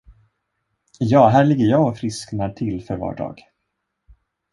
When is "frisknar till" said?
1.97-2.83